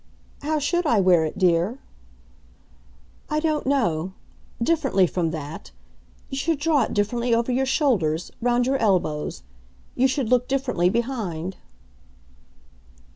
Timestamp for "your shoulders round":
7.51-8.65